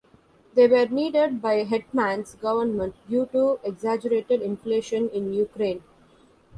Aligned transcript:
They 0.55 0.65
were 0.67 0.87
needed 0.87 1.43
by 1.43 1.57
Hetman's 1.63 2.33
Government 2.33 2.95
due 3.07 3.27
to 3.33 3.59
exaggerated 3.63 4.41
inflation 4.41 5.09
in 5.09 5.31
Ukraine. 5.31 5.83